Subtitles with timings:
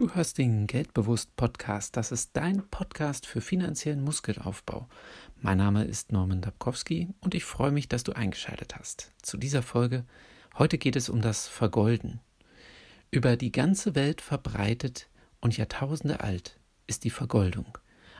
[0.00, 1.94] Du hörst den Geldbewusst Podcast.
[1.94, 4.88] Das ist dein Podcast für finanziellen Muskelaufbau.
[5.42, 9.12] Mein Name ist Norman Dabkowski und ich freue mich, dass du eingeschaltet hast.
[9.20, 10.06] Zu dieser Folge.
[10.56, 12.20] Heute geht es um das Vergolden.
[13.10, 15.10] Über die ganze Welt verbreitet
[15.42, 17.76] und Jahrtausende alt ist die Vergoldung.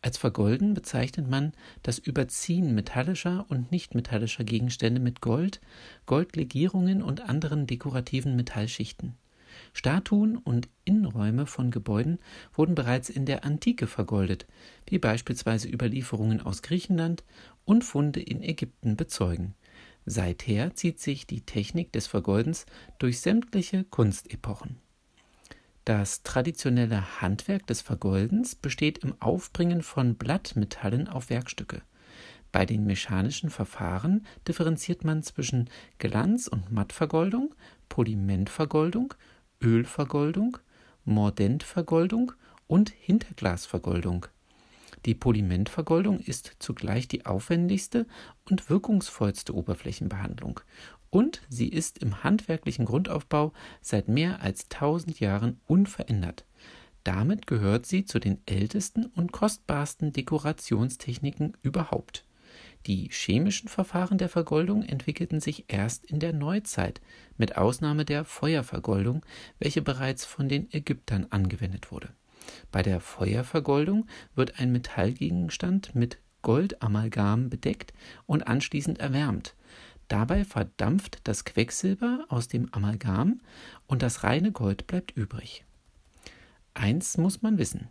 [0.00, 5.60] Als Vergolden bezeichnet man das Überziehen metallischer und nichtmetallischer Gegenstände mit Gold,
[6.06, 9.16] Goldlegierungen und anderen dekorativen Metallschichten.
[9.74, 12.18] Statuen und Innenräume von Gebäuden
[12.54, 14.46] wurden bereits in der Antike vergoldet,
[14.88, 17.24] wie beispielsweise Überlieferungen aus Griechenland
[17.64, 19.54] und Funde in Ägypten bezeugen.
[20.06, 22.66] Seither zieht sich die Technik des Vergoldens
[22.98, 24.76] durch sämtliche Kunstepochen.
[25.84, 31.82] Das traditionelle Handwerk des Vergoldens besteht im Aufbringen von Blattmetallen auf Werkstücke.
[32.52, 37.54] Bei den mechanischen Verfahren differenziert man zwischen Glanz- und Mattvergoldung,
[37.88, 39.12] Polimentvergoldung,
[39.64, 40.58] Ölvergoldung,
[41.06, 42.32] Mordentvergoldung
[42.66, 44.26] und Hinterglasvergoldung.
[45.06, 48.06] Die Polimentvergoldung ist zugleich die aufwendigste
[48.50, 50.60] und wirkungsvollste Oberflächenbehandlung
[51.08, 56.44] und sie ist im handwerklichen Grundaufbau seit mehr als tausend Jahren unverändert.
[57.02, 62.24] Damit gehört sie zu den ältesten und kostbarsten Dekorationstechniken überhaupt.
[62.86, 67.00] Die chemischen Verfahren der Vergoldung entwickelten sich erst in der Neuzeit,
[67.38, 69.24] mit Ausnahme der Feuervergoldung,
[69.58, 72.10] welche bereits von den Ägyptern angewendet wurde.
[72.70, 77.94] Bei der Feuervergoldung wird ein Metallgegenstand mit Goldamalgam bedeckt
[78.26, 79.54] und anschließend erwärmt.
[80.08, 83.40] Dabei verdampft das Quecksilber aus dem Amalgam
[83.86, 85.64] und das reine Gold bleibt übrig.
[86.74, 87.88] Eins muss man wissen.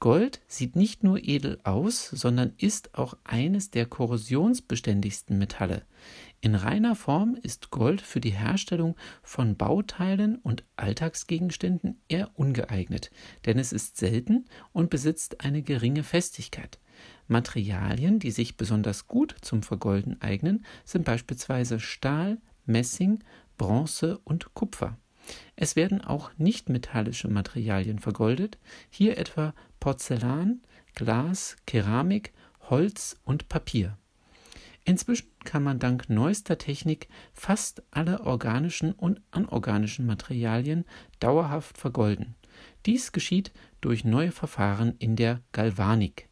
[0.00, 5.86] Gold sieht nicht nur edel aus, sondern ist auch eines der korrosionsbeständigsten Metalle.
[6.40, 13.10] In reiner Form ist Gold für die Herstellung von Bauteilen und Alltagsgegenständen eher ungeeignet,
[13.46, 16.78] denn es ist selten und besitzt eine geringe Festigkeit.
[17.26, 23.24] Materialien, die sich besonders gut zum Vergolden eignen, sind beispielsweise Stahl, Messing,
[23.56, 24.98] Bronze und Kupfer.
[25.56, 28.58] Es werden auch nichtmetallische Materialien vergoldet,
[28.90, 30.62] hier etwa Porzellan,
[30.94, 32.32] Glas, Keramik,
[32.70, 33.96] Holz und Papier.
[34.84, 40.84] Inzwischen kann man dank neuester Technik fast alle organischen und anorganischen Materialien
[41.20, 42.34] dauerhaft vergolden.
[42.84, 46.28] Dies geschieht durch neue Verfahren in der Galvanik.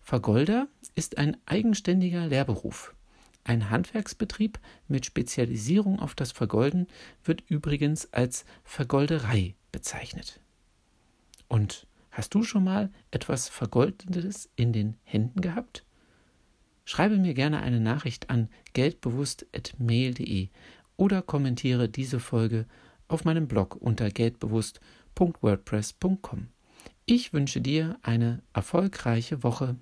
[0.00, 2.94] Vergolder ist ein eigenständiger Lehrberuf.
[3.48, 6.86] Ein Handwerksbetrieb mit Spezialisierung auf das Vergolden
[7.24, 10.38] wird übrigens als Vergolderei bezeichnet.
[11.48, 15.86] Und hast du schon mal etwas Vergoldetes in den Händen gehabt?
[16.84, 20.50] Schreibe mir gerne eine Nachricht an geldbewusst.mail.de
[20.98, 22.66] oder kommentiere diese Folge
[23.08, 26.48] auf meinem Blog unter geldbewusst.wordpress.com.
[27.06, 29.76] Ich wünsche dir eine erfolgreiche Woche.